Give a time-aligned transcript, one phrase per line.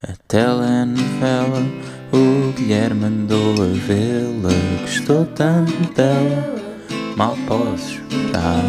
[0.00, 1.60] A telenovela,
[2.12, 6.54] o Guilherme andou a vê-la, gostou tanto dela,
[7.16, 8.62] mal posso esperar.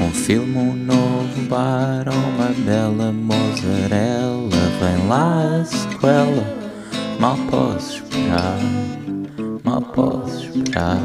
[0.00, 4.48] Um filme, um novo bar, uma bela mozzarella,
[4.78, 6.78] vem lá a sequela,
[7.18, 8.60] mal posso esperar,
[9.64, 11.02] mal posso esperar.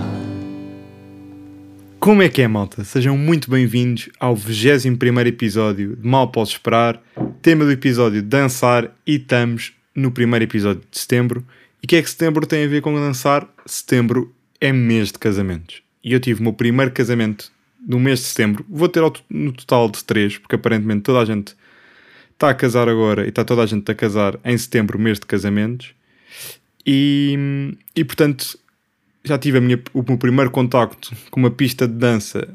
[1.99, 2.83] Como é que é, malta?
[2.83, 7.01] Sejam muito bem-vindos ao 21 episódio de Mal Posso Esperar.
[7.43, 11.45] Tema do episódio dançar e estamos no primeiro episódio de setembro.
[11.81, 13.45] E o que é que setembro tem a ver com dançar?
[13.65, 15.83] Setembro é mês de casamentos.
[16.01, 17.51] E eu tive o meu primeiro casamento
[17.85, 18.65] no mês de setembro.
[18.69, 21.53] Vou ter no total de três, porque aparentemente toda a gente
[22.31, 25.25] está a casar agora e está toda a gente a casar em setembro, mês de
[25.25, 25.93] casamentos.
[26.87, 28.57] E, e portanto,
[29.21, 32.47] já tive minha, o meu primeiro contacto com uma pista de dança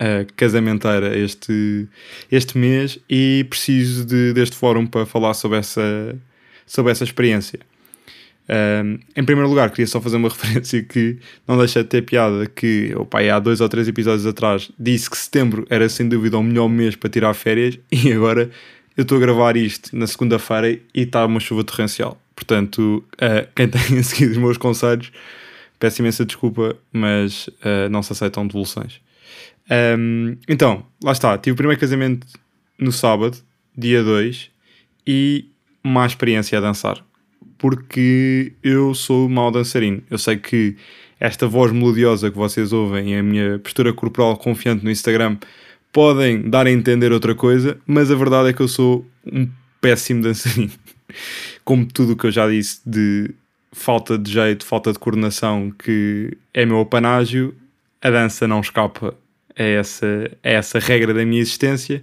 [0.00, 1.86] uh, casamenteira este,
[2.30, 6.16] este mês e preciso de, deste fórum para falar sobre essa,
[6.66, 7.60] sobre essa experiência.
[8.48, 12.46] Um, em primeiro lugar, queria só fazer uma referência que não deixa de ter piada
[12.46, 16.36] que o pai há dois ou três episódios atrás disse que setembro era sem dúvida
[16.36, 18.50] o melhor mês para tirar férias e agora
[18.96, 22.20] eu estou a gravar isto na segunda-feira e está uma chuva torrencial.
[22.34, 25.12] Portanto, uh, quem tem seguido os meus conselhos
[25.80, 29.00] Peço imensa desculpa, mas uh, não se aceitam devoluções.
[29.70, 31.38] Um, então, lá está.
[31.38, 32.26] Tive o primeiro casamento
[32.78, 33.38] no sábado,
[33.76, 34.50] dia 2,
[35.06, 35.46] e
[35.82, 37.04] má experiência a dançar.
[37.56, 40.02] Porque eu sou mau dançarino.
[40.10, 40.76] Eu sei que
[41.18, 45.36] esta voz melodiosa que vocês ouvem e a minha postura corporal confiante no Instagram
[45.92, 49.48] podem dar a entender outra coisa, mas a verdade é que eu sou um
[49.80, 50.70] péssimo dançarino.
[51.64, 53.30] Como tudo o que eu já disse de
[53.72, 57.54] falta de jeito, falta de coordenação que é meu apanágio,
[58.00, 59.14] a dança não escapa
[59.60, 62.02] a essa, a essa regra da minha existência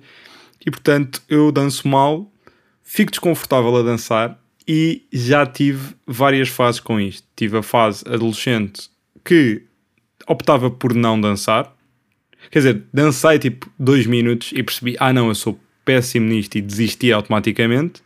[0.63, 2.31] e portanto eu danço mal,
[2.83, 7.27] fico desconfortável a dançar e já tive várias fases com isto.
[7.36, 8.89] Tive a fase adolescente
[9.25, 9.64] que
[10.27, 11.73] optava por não dançar,
[12.52, 16.61] quer dizer, dancei tipo dois minutos e percebi, ah não, eu sou péssimo nisto e
[16.61, 18.03] desisti automaticamente.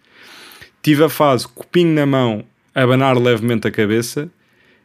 [0.81, 4.29] Tive a fase copinho na mão abanar levemente a cabeça.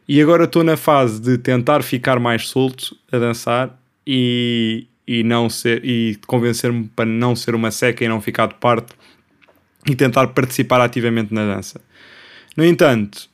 [0.07, 5.49] E agora estou na fase de tentar ficar mais solto a dançar e, e não
[5.49, 8.93] ser e convencer-me para não ser uma seca e não ficar de parte
[9.85, 11.81] e tentar participar ativamente na dança.
[12.55, 13.29] No entanto,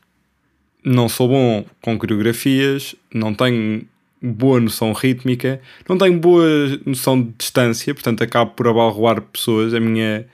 [0.84, 3.86] não sou bom com coreografias, não tenho
[4.22, 6.46] boa noção rítmica, não tenho boa
[6.86, 9.74] noção de distância, portanto acabo por abalroar pessoas.
[9.74, 10.26] A minha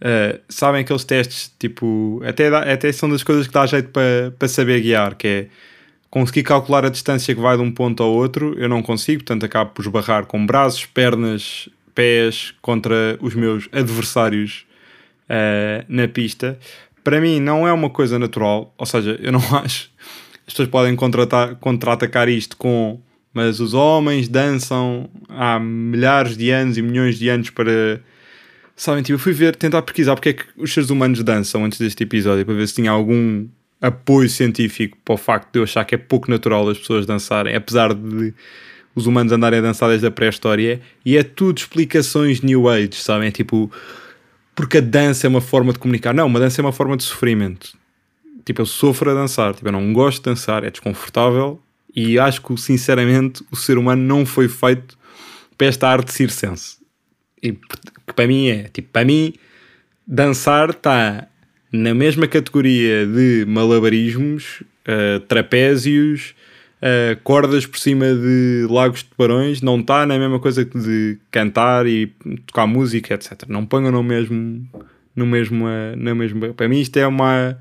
[0.00, 4.32] Uh, sabem aqueles testes, tipo, até, dá, até são das coisas que dá jeito para
[4.38, 5.46] pa saber guiar, que é
[6.10, 9.44] conseguir calcular a distância que vai de um ponto ao outro, eu não consigo, portanto
[9.44, 14.66] acabo por esbarrar com braços, pernas, pés contra os meus adversários
[15.26, 16.58] uh, na pista.
[17.04, 19.90] Para mim não é uma coisa natural, ou seja, eu não acho.
[20.46, 23.00] As pessoas podem contra-atacar isto com
[23.32, 28.02] mas os homens dançam há milhares de anos e milhões de anos para
[28.80, 31.78] Sabem, tipo, eu fui ver, tentar pesquisar porque é que os seres humanos dançam antes
[31.78, 33.46] deste episódio para ver se tinha algum
[33.80, 37.54] apoio científico para o facto de eu achar que é pouco natural as pessoas dançarem,
[37.54, 38.34] apesar de
[38.94, 43.28] os humanos andarem a dançar desde a pré-história, e é tudo explicações New Age, sabem?
[43.28, 43.70] É tipo,
[44.54, 46.12] porque a dança é uma forma de comunicar.
[46.12, 47.72] Não, uma dança é uma forma de sofrimento.
[48.44, 51.60] Tipo, eu sofro a dançar, tipo, eu não gosto de dançar, é desconfortável,
[51.94, 54.98] e acho que, sinceramente, o ser humano não foi feito
[55.56, 56.78] para esta arte circense.
[57.42, 59.32] E que para mim é, tipo, para mim,
[60.06, 61.26] dançar está
[61.72, 66.34] na mesma categoria de malabarismos, uh, trapézios,
[66.80, 71.86] uh, cordas por cima de lagos de tubarões, não está na mesma coisa de cantar
[71.86, 72.06] e
[72.46, 73.44] tocar música, etc.
[73.48, 74.66] Não ponham no mesmo,
[75.14, 76.54] no mesmo, uh, no mesmo.
[76.54, 77.58] Para mim, isto é uma.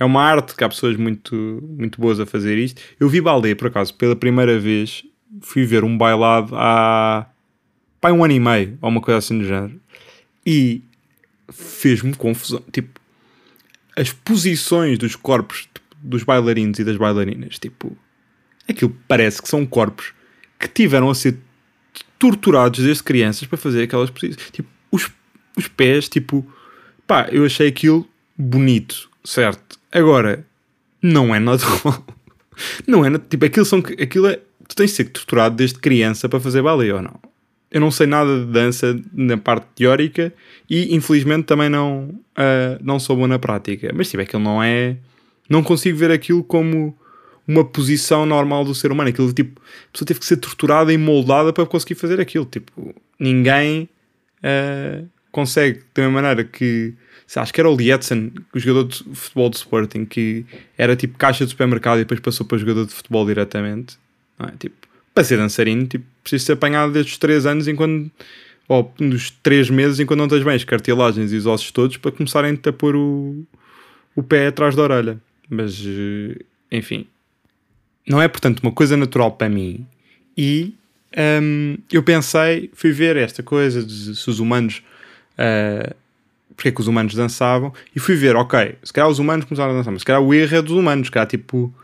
[0.00, 2.82] É uma arte que há pessoas muito, muito boas a fazer isto.
[2.98, 5.04] Eu vi balé, por acaso, pela primeira vez.
[5.40, 7.26] Fui ver um bailado há
[8.00, 9.80] pá, um ano e meio, ou uma coisa assim do género.
[10.44, 10.82] E
[11.52, 12.60] fez-me confusão.
[12.72, 13.00] Tipo,
[13.96, 17.96] as posições dos corpos dos bailarinos e das bailarinas, tipo,
[18.68, 20.12] aquilo parece que são corpos
[20.58, 21.36] que tiveram a ser
[22.18, 24.50] torturados desde crianças para fazer aquelas posições.
[24.50, 25.10] Tipo, os,
[25.56, 26.46] os pés, tipo,
[27.06, 29.78] pá, eu achei aquilo bonito, certo?
[29.90, 30.46] Agora,
[31.00, 32.06] não é natural.
[32.86, 34.38] Não é, tipo, aquilo, são, aquilo é,
[34.68, 37.18] tu tens de ser torturado desde criança para fazer balé ou não?
[37.72, 40.32] Eu não sei nada de dança na parte teórica
[40.68, 43.90] e infelizmente também não, uh, não sou bom na prática.
[43.94, 44.96] Mas tipo, aquilo não é.
[45.48, 46.96] Não consigo ver aquilo como
[47.48, 49.08] uma posição normal do ser humano.
[49.08, 52.44] Aquilo tipo, a pessoa teve que ser torturada e moldada para conseguir fazer aquilo.
[52.44, 53.88] Tipo, ninguém
[54.38, 56.92] uh, consegue, da mesma maneira que
[57.34, 60.44] acho que era o Lietzen, o jogador de futebol do Sporting, que
[60.76, 63.96] era tipo caixa de supermercado e depois passou para jogador de futebol diretamente.
[64.38, 64.52] Não é?
[64.58, 64.76] Tipo,
[65.14, 68.10] para ser dançarino, tipo, precisa ser apanhado desde os 3 anos enquanto
[68.68, 72.12] ou nos 3 meses enquanto não tens bem as cartilagens e os ossos todos para
[72.12, 73.44] começarem a pôr o,
[74.16, 75.20] o pé atrás da orelha.
[75.50, 77.06] Mas, eh, enfim,
[78.08, 79.86] não é portanto uma coisa natural para mim.
[80.36, 80.74] E
[81.42, 84.82] um, eu pensei, fui ver esta coisa de se os humanos.
[85.32, 85.94] Uh,
[86.54, 89.72] porque é que os humanos dançavam e fui ver, ok, se calhar os humanos começaram
[89.72, 91.74] a dançar, mas se calhar o erro é dos humanos, que tipo,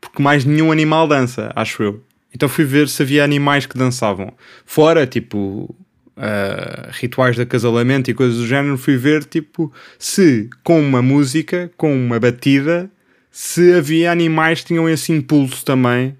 [0.00, 2.02] porque mais nenhum animal dança, acho eu.
[2.34, 4.32] Então fui ver se havia animais que dançavam.
[4.64, 5.74] Fora, tipo,
[6.16, 11.70] uh, rituais de acasalamento e coisas do género, fui ver, tipo, se com uma música,
[11.76, 12.90] com uma batida,
[13.30, 16.16] se havia animais que tinham esse impulso também.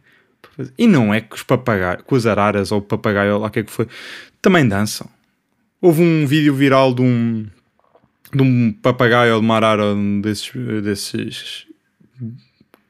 [0.76, 3.61] E não é que os papagaios, com as araras ou o papagaio, lá o que
[3.61, 3.88] é que foi,
[4.41, 5.09] também dançam.
[5.81, 7.47] Houve um vídeo viral de um,
[8.32, 11.67] de um papagaio ou de uma arara, desses, desses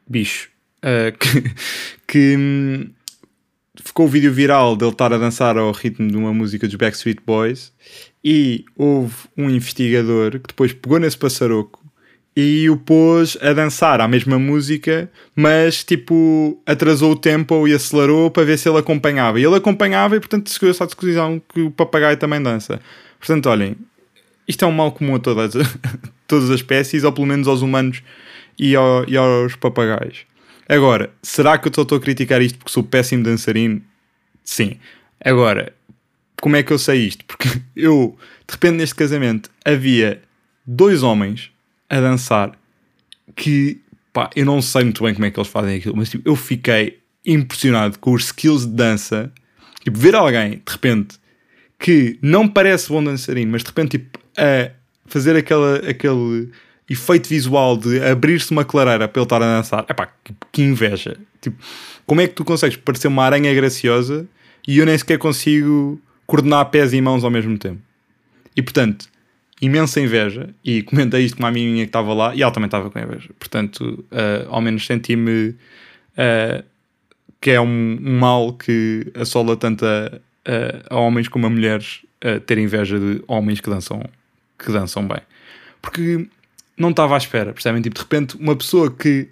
[0.08, 0.48] bichos,
[0.82, 1.54] uh, que,
[2.06, 2.90] que hum,
[3.80, 7.18] ficou o vídeo viral dele estar a dançar ao ritmo de uma música dos Backstreet
[7.24, 7.72] Boys
[8.22, 11.80] e houve um investigador que depois pegou nesse passaroco
[12.36, 18.30] e o pôs a dançar à mesma música, mas tipo atrasou o tempo e acelerou
[18.30, 19.38] para ver se ele acompanhava.
[19.38, 22.80] E ele acompanhava e portanto chegou-se à discussão que o papagaio também dança.
[23.18, 23.76] Portanto, olhem,
[24.48, 25.52] isto é um mal comum a todas,
[26.26, 28.02] todas as espécies, ou pelo menos aos humanos
[28.58, 30.24] e, ao, e aos papagaios.
[30.68, 33.82] Agora, será que eu estou a criticar isto porque sou péssimo dançarino?
[34.44, 34.78] Sim.
[35.24, 35.72] Agora,
[36.40, 37.24] como é que eu sei isto?
[37.24, 38.16] Porque eu,
[38.46, 40.22] de repente, neste casamento, havia
[40.66, 41.50] dois homens
[41.88, 42.52] a dançar
[43.36, 43.80] que,
[44.12, 46.36] pá, eu não sei muito bem como é que eles fazem aquilo, mas tipo, eu
[46.36, 49.32] fiquei impressionado com os skills de dança.
[49.84, 51.16] Tipo, ver alguém, de repente,
[51.78, 54.70] que não parece bom dançarino, mas de repente, tipo, a
[55.06, 56.50] fazer aquela, aquele
[56.88, 60.62] efeito visual de abrir-se uma clareira para ele estar a dançar, é pá, que, que,
[60.62, 61.16] inveja.
[61.40, 61.56] Tipo,
[62.06, 64.26] como é que tu consegues parecer uma aranha graciosa
[64.66, 67.80] e eu nem sequer consigo coordenar pés e mãos ao mesmo tempo?
[68.56, 69.08] E portanto,
[69.62, 70.52] imensa inveja.
[70.64, 72.98] E comentei isto com uma amiga minha que estava lá e ela também estava com
[72.98, 73.30] inveja.
[73.38, 76.64] Portanto, uh, ao menos senti-me uh,
[77.40, 82.00] que é um, um, mal que assola tanto a, a, a homens como a mulheres
[82.46, 84.00] ter inveja de homens que dançam,
[84.56, 85.18] que dançam bem.
[85.80, 86.28] Porque
[86.76, 87.82] não estava à espera, percebem?
[87.82, 89.28] Tipo, de repente, uma pessoa que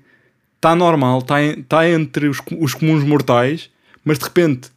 [0.57, 1.37] está normal, está
[1.69, 3.71] tá entre os, os comuns mortais,
[4.05, 4.71] mas de repente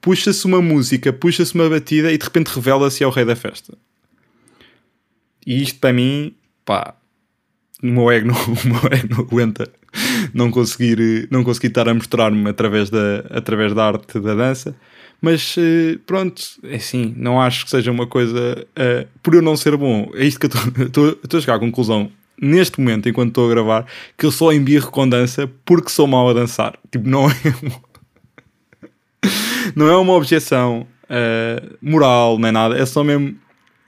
[0.00, 3.76] puxa-se uma música, puxa-se uma batida e de repente revela-se ao rei da festa.
[5.46, 6.34] E isto para mim,
[6.64, 6.94] pá,
[7.82, 9.70] o meu ego não, o meu ego não aguenta
[10.32, 14.74] não conseguir, não conseguir estar a mostrar-me através da, através da arte da dança.
[15.24, 19.56] Mas eh, pronto, é assim, não acho que seja uma coisa uh, por eu não
[19.56, 20.10] ser bom.
[20.12, 20.84] É isto que eu
[21.22, 23.86] estou a chegar à conclusão neste momento, enquanto estou a gravar,
[24.18, 26.78] que eu só embirro com dança porque sou mau a dançar.
[26.92, 27.80] Tipo, não é uma,
[29.74, 33.34] não é uma objeção uh, moral, nem nada, é só mesmo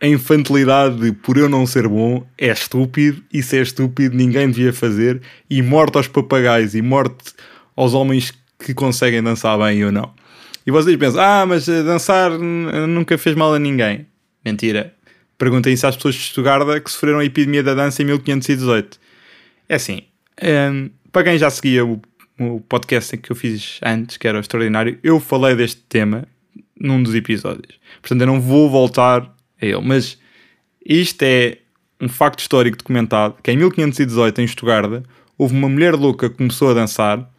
[0.01, 4.51] a infantilidade de por eu não ser bom é estúpido e se é estúpido ninguém
[4.51, 7.35] devia fazer e morte aos papagaios e morte
[7.77, 10.16] aos homens que conseguem dançar bem ou não.
[10.67, 14.07] E vocês pensam, ah, mas eh, dançar nunca fez mal a ninguém.
[14.45, 14.93] Mentira.
[15.39, 18.99] Perguntem isso às pessoas de Estugarda que sofreram a epidemia da dança em 1518.
[19.69, 20.03] É assim,
[20.43, 22.01] um, ehm, para quem já seguia o,
[22.39, 26.27] o podcast que eu fiz antes, que era Extraordinário, eu falei deste tema
[26.79, 27.79] num dos episódios.
[28.01, 29.23] Portanto, eu não vou voltar
[29.61, 29.81] a ele.
[29.83, 30.19] Mas
[30.85, 31.59] isto é
[32.01, 35.03] um facto histórico documentado, que em 1518, em Estugarda,
[35.39, 37.31] houve uma mulher louca que começou a dançar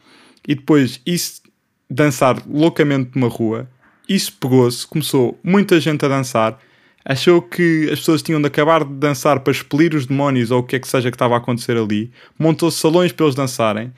[0.48, 1.42] e depois isso
[1.90, 3.68] dançar loucamente numa rua.
[4.08, 6.60] Isso pegou-se, começou muita gente a dançar,
[7.04, 10.64] achou que as pessoas tinham de acabar de dançar para expelir os demónios ou o
[10.64, 13.92] que é que seja que estava a acontecer ali, montou salões para eles dançarem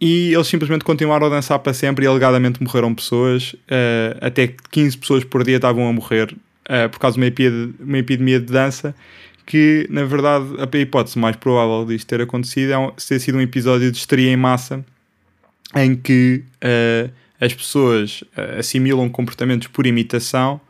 [0.00, 4.98] e eles simplesmente continuaram a dançar para sempre e alegadamente morreram pessoas, uh, até 15
[4.98, 8.94] pessoas por dia estavam a morrer uh, por causa de uma, uma epidemia de dança.
[9.46, 13.90] Que na verdade a hipótese mais provável disto ter acontecido é ter sido um episódio
[13.90, 14.84] de histeria em massa
[15.74, 20.60] em que uh, as pessoas uh, assimilam comportamentos por imitação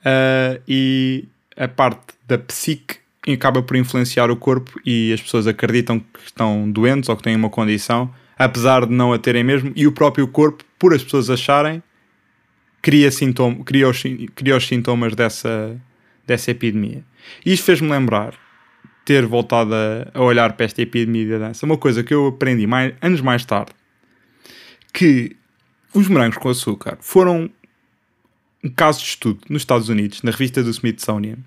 [0.00, 1.24] uh, e
[1.56, 2.96] a parte da psique
[3.30, 7.36] acaba por influenciar o corpo e as pessoas acreditam que estão doentes ou que têm
[7.36, 11.30] uma condição, apesar de não a terem mesmo, e o próprio corpo, por as pessoas
[11.30, 11.82] acharem,
[12.80, 14.02] cria, sintoma, cria, os,
[14.34, 15.80] cria os sintomas dessa,
[16.26, 17.04] dessa epidemia.
[17.46, 18.34] E isto fez-me lembrar
[19.04, 22.66] ter voltado a, a, olhar para esta epidemia da dança, uma coisa que eu aprendi
[22.66, 23.72] mais, anos mais tarde,
[24.92, 25.36] que
[25.94, 27.50] os morangos com açúcar foram
[28.62, 31.38] um caso de estudo nos Estados Unidos, na revista do Smithsonian,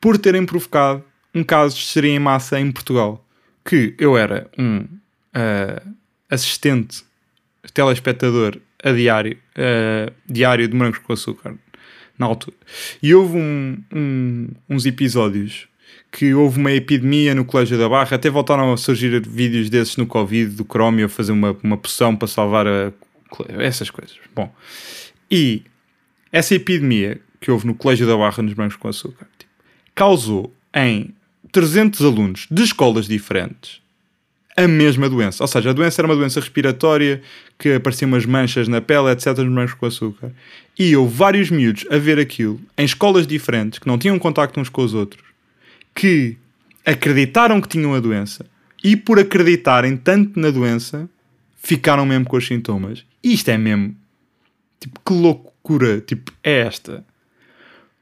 [0.00, 1.04] por terem provocado
[1.34, 3.24] um caso de histeria em massa em Portugal.
[3.64, 5.94] Que eu era um uh,
[6.30, 7.04] assistente,
[7.74, 11.56] telespectador a diário, uh, diário de Morangos com Açúcar,
[12.16, 12.56] na altura.
[13.02, 15.68] E houve um, um, uns episódios
[16.10, 20.06] que houve uma epidemia no Colégio da Barra, até voltaram a surgir vídeos desses no
[20.06, 22.92] Covid, do Chromio, a fazer uma, uma poção para salvar a,
[23.58, 24.16] essas coisas.
[24.34, 24.52] Bom,
[25.30, 25.62] e
[26.32, 29.52] essa epidemia que houve no Colégio da Barra nos Brancos com Açúcar tipo,
[29.94, 31.14] causou em
[31.52, 33.80] 300 alunos de escolas diferentes
[34.56, 35.44] a mesma doença.
[35.44, 37.20] Ou seja, a doença era uma doença respiratória,
[37.58, 40.32] que apareciam umas manchas na pele, etc., nos brancos com açúcar.
[40.78, 44.70] E houve vários miúdos a ver aquilo em escolas diferentes, que não tinham contacto uns
[44.70, 45.22] com os outros,
[45.96, 46.36] que
[46.84, 48.44] acreditaram que tinham a doença
[48.84, 51.08] e por acreditarem tanto na doença,
[51.56, 53.04] ficaram mesmo com os sintomas.
[53.24, 53.96] E isto é mesmo.
[54.78, 57.04] Tipo, que loucura tipo, é esta?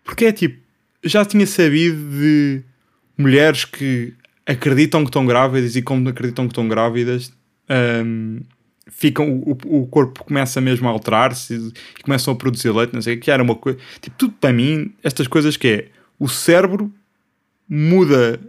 [0.03, 0.61] Porque é tipo,
[1.03, 2.63] já tinha sabido de
[3.17, 4.13] mulheres que
[4.45, 7.33] acreditam que estão grávidas e como acreditam que estão grávidas,
[8.05, 8.41] um,
[8.89, 11.55] ficam, o, o corpo começa mesmo a alterar-se
[11.99, 13.79] e começam a produzir leite, não sei, que era uma coisa.
[14.01, 16.93] Tipo, tudo para mim, estas coisas que é o cérebro
[17.69, 18.41] muda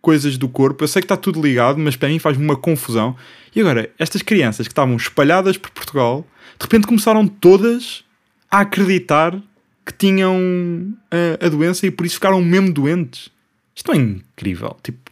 [0.00, 0.84] coisas do corpo.
[0.84, 3.16] Eu sei que está tudo ligado, mas para mim faz-me uma confusão.
[3.54, 6.26] E agora, estas crianças que estavam espalhadas por Portugal,
[6.58, 8.04] de repente começaram todas
[8.50, 9.36] a acreditar
[9.84, 13.30] que tinham a, a doença e por isso ficaram mesmo doentes.
[13.74, 14.76] Isto é incrível.
[14.82, 15.10] Tipo,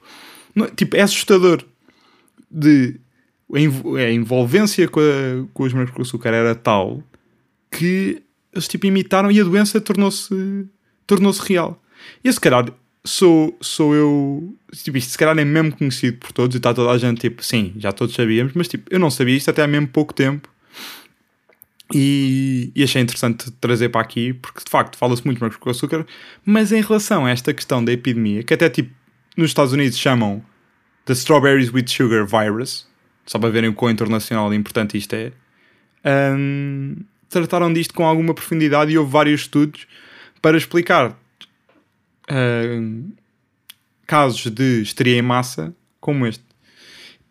[0.54, 1.64] não, tipo é assustador.
[2.50, 3.00] De,
[3.52, 7.02] a envolvência com, a, com os brancos com açúcar era tal
[7.70, 10.66] que eles tipo, imitaram e a doença tornou-se
[11.06, 11.82] tornou-se real.
[12.22, 12.72] E se calhar
[13.04, 14.56] sou, sou eu.
[14.72, 17.44] Tipo, isto se calhar é mesmo conhecido por todos e está toda a gente tipo,
[17.44, 20.48] sim, já todos sabíamos, mas tipo, eu não sabia isto até há mesmo pouco tempo.
[21.92, 26.06] E, e, achei interessante trazer para aqui, porque de facto fala-se muito mais com açúcar,
[26.44, 28.90] mas em relação a esta questão da epidemia, que até tipo
[29.36, 30.42] nos Estados Unidos chamam
[31.04, 32.88] The Strawberries with Sugar Virus,
[33.26, 35.32] só para verem o quão internacional e importante isto é,
[36.06, 36.96] um,
[37.28, 39.86] trataram disto com alguma profundidade e houve vários estudos
[40.40, 41.18] para explicar
[44.06, 46.44] casos de histeria em massa como este.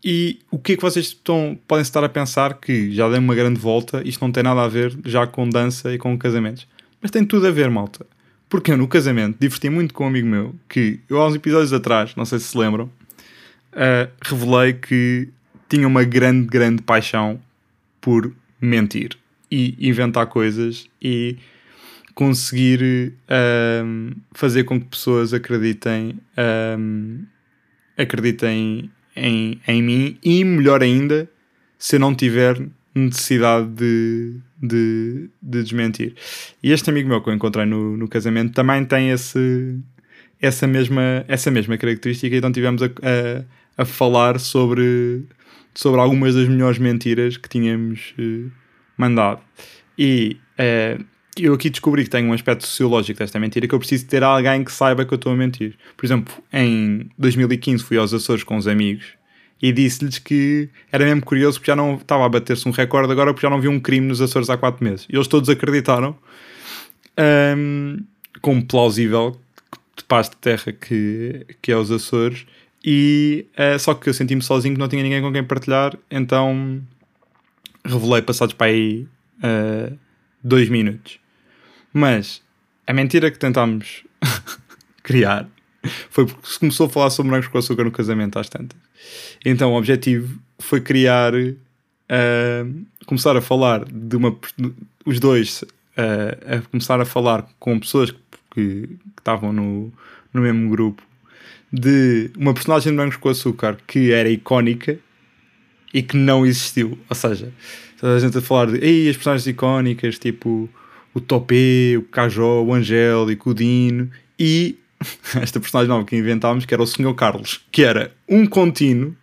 [0.03, 3.33] E o que é que vocês estão, podem estar a pensar que já dei uma
[3.33, 6.67] grande volta, isto não tem nada a ver já com dança e com casamentos.
[7.01, 8.05] Mas tem tudo a ver, malta.
[8.49, 11.71] Porque eu no casamento diverti muito com um amigo meu que eu há uns episódios
[11.71, 15.29] atrás, não sei se se lembram, uh, revelei que
[15.69, 17.39] tinha uma grande, grande paixão
[17.99, 18.31] por
[18.61, 19.17] mentir
[19.49, 21.37] e inventar coisas e
[22.13, 23.13] conseguir
[23.85, 26.19] um, fazer com que pessoas acreditem
[26.77, 27.25] um,
[27.97, 31.29] acreditem em, em mim e melhor ainda
[31.77, 32.57] se eu não tiver
[32.95, 36.15] necessidade de, de, de desmentir.
[36.61, 39.79] E este amigo meu que eu encontrei no, no casamento também tem esse,
[40.39, 45.25] essa, mesma, essa mesma característica, então tivemos a, a, a falar sobre,
[45.73, 48.51] sobre algumas das melhores mentiras que tínhamos uh,
[48.97, 49.41] mandado.
[49.97, 51.03] E uh,
[51.37, 54.63] eu aqui descobri que tenho um aspecto sociológico desta mentira que eu preciso ter alguém
[54.63, 55.75] que saiba que eu estou a mentir.
[55.97, 59.05] Por exemplo, em 2015 fui aos Açores com os amigos
[59.61, 63.33] e disse-lhes que era mesmo curioso porque já não estava a bater-se um recorde agora
[63.33, 65.07] porque já não vi um crime nos Açores há 4 meses.
[65.09, 66.15] E eles todos acreditaram,
[67.57, 67.97] um,
[68.41, 69.39] como plausível,
[69.95, 72.45] de paz de terra que, que é os Açores.
[72.83, 76.81] E uh, só que eu senti-me sozinho, que não tinha ninguém com quem partilhar, então
[77.85, 79.07] revelei passados para aí
[79.39, 79.97] uh,
[80.43, 81.22] dois minutos.
[81.93, 82.41] Mas
[82.87, 84.03] a mentira que tentámos
[85.03, 85.47] criar
[86.09, 88.79] foi porque se começou a falar sobre morangos com açúcar no casamento às tantas.
[89.43, 94.35] Então o objetivo foi criar, uh, começar a falar de uma.
[95.05, 98.13] Os dois uh, a começar a falar com pessoas
[98.51, 99.91] que, estavam no,
[100.33, 101.03] no mesmo grupo
[101.71, 104.97] de uma personagem de morangos com açúcar que era icónica
[105.93, 106.97] e que não existiu.
[107.09, 107.51] Ou seja,
[107.99, 110.69] toda a gente a falar de Ei, as personagens icónicas, tipo
[111.13, 114.77] o Topé, o Cajó, o Angélico, o Dino e
[115.41, 117.13] esta personagem nova que inventámos, que era o Sr.
[117.13, 119.15] Carlos, que era um contínuo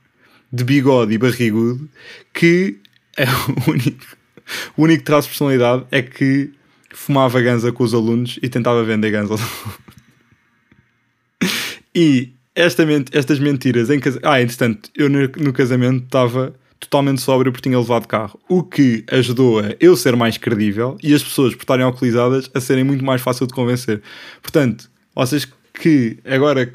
[0.53, 1.89] de bigode e barrigudo
[2.33, 2.79] que
[3.17, 3.25] é
[3.67, 4.07] o único,
[4.77, 6.51] o único traço de personalidade é que
[6.91, 9.81] fumava ganza com os alunos e tentava vender ganza aos alunos.
[11.95, 14.27] E esta, estas mentiras em casamento.
[14.27, 18.41] Ah, entretanto, eu no, no casamento estava totalmente sóbrio porque tinha levado carro.
[18.49, 22.61] O que ajudou a eu ser mais credível e as pessoas por estarem alcoolizadas a
[22.61, 24.03] serem muito mais fácil de convencer.
[24.41, 26.73] Portanto, vocês que agora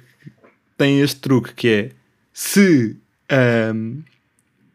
[0.77, 1.89] têm este truque que é
[2.31, 2.95] se
[3.73, 4.03] um,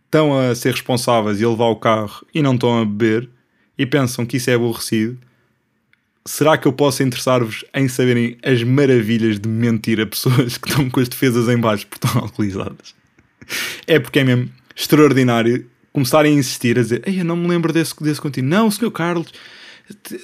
[0.05, 3.29] estão a ser responsáveis e a levar o carro e não estão a beber
[3.79, 5.17] e pensam que isso é aborrecido,
[6.27, 10.91] será que eu posso interessar-vos em saberem as maravilhas de mentir a pessoas que estão
[10.91, 12.95] com as defesas em baixo porque estão alcoolizadas?
[13.87, 17.73] É porque é mesmo extraordinário começarem a insistir, a dizer, Ei, eu não me lembro
[17.73, 18.49] desse, desse contínuo.
[18.49, 18.91] Não, o Sr.
[18.91, 19.33] Carlos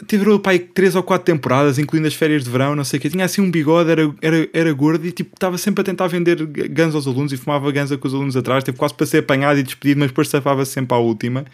[0.06, 3.00] teve o pai três ou quatro temporadas, incluindo as férias de verão, não sei o
[3.02, 3.10] que.
[3.10, 6.44] Tinha assim um bigode, era, era, era gordo e tipo, estava sempre a tentar vender
[6.46, 8.62] gans aos alunos e fumava ganza com os alunos atrás.
[8.62, 11.44] Teve quase para ser apanhado e despedido, mas depois safava -se sempre à última.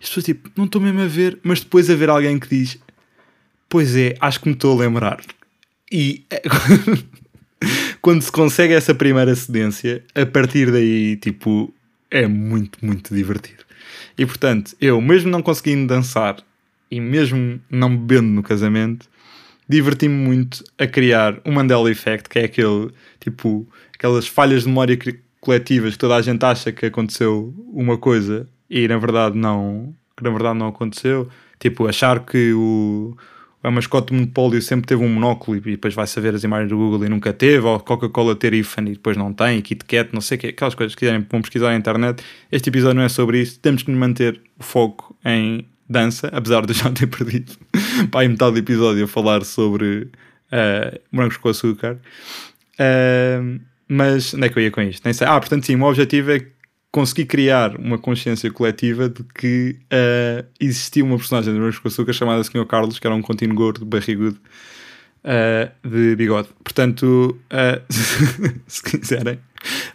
[0.00, 2.48] E as pessoas tipo, não estou mesmo a ver, mas depois a ver alguém que
[2.48, 2.78] diz,
[3.68, 5.20] pois é, acho que me estou a lembrar.
[5.90, 6.24] E
[8.00, 11.72] quando se consegue essa primeira cedência, a partir daí, tipo,
[12.10, 13.64] é muito, muito divertido.
[14.16, 16.36] E portanto, eu, mesmo não conseguindo dançar
[16.90, 19.08] e mesmo não bebendo no casamento,
[19.68, 24.98] diverti-me muito a criar o Mandela Effect, que é aquele tipo aquelas falhas de memória
[25.40, 30.22] coletivas que toda a gente acha que aconteceu uma coisa e na verdade não, que
[30.22, 31.28] na verdade não aconteceu.
[31.58, 33.16] Tipo, achar que o,
[33.66, 36.76] a mascote do monopólio sempre teve um monóculo e depois vai saber as imagens do
[36.76, 40.20] Google e nunca teve, ou Coca-Cola ter IFAN e depois não tem, Kit Kat, não
[40.20, 42.22] sei o que, aquelas coisas que quiserem vão pesquisar na internet.
[42.52, 46.74] Este episódio não é sobre isso, temos que manter o foco em dança, apesar de
[46.74, 47.54] eu já ter perdido
[48.12, 50.10] para aí metade do episódio a falar sobre
[50.52, 51.98] uh, morangos com açúcar.
[52.78, 53.58] Uh,
[53.88, 55.04] mas onde é que eu ia com isto?
[55.04, 55.26] Nem sei.
[55.26, 56.46] Ah, portanto, sim, o meu objetivo é
[56.96, 62.14] consegui criar uma consciência coletiva de que uh, existia uma personagem de Morangos com Açúcar
[62.14, 62.64] chamada Sr.
[62.64, 64.38] Carlos, que era um contínuo gordo, barrigudo,
[65.22, 66.48] uh, de bigode.
[66.64, 67.84] Portanto, uh,
[68.66, 69.38] se quiserem,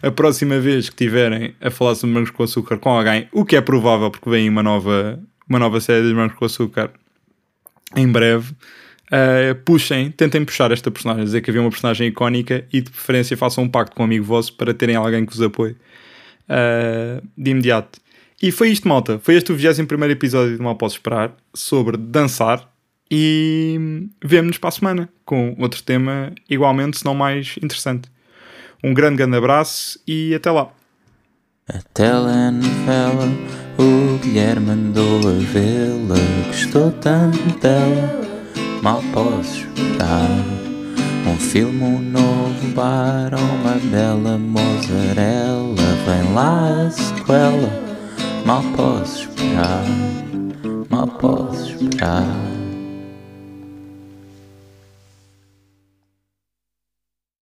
[0.00, 3.56] a próxima vez que tiverem a falar sobre Morangos com Açúcar com alguém, o que
[3.56, 5.18] é provável porque vem uma nova,
[5.48, 6.92] uma nova série de Morangos com Açúcar
[7.96, 8.54] em breve,
[9.14, 13.36] Uh, puxem, tentem puxar esta personagem, dizer que havia uma personagem icónica e de preferência
[13.36, 15.76] façam um pacto com um amigo vosso para terem alguém que vos apoie
[16.48, 18.00] uh, de imediato.
[18.42, 19.20] E foi isto, malta.
[19.22, 22.68] Foi este o 21 episódio de Mal Posso Esperar sobre dançar.
[23.10, 28.10] E vemo-nos para a semana com outro tema igualmente, se não mais interessante.
[28.82, 30.72] Um grande, grande abraço e até lá.
[31.68, 33.28] A telenovela,
[33.78, 38.20] o Guilherme mandou a vê-la, gostou tanto dela,
[38.82, 40.61] mal posso esperar.
[41.26, 45.74] Um filme, novo bar, uma bela mozzarella.
[46.06, 47.82] Vem lá a sequela,
[48.44, 49.84] mal posso esperar,
[50.90, 52.51] mal posso esperar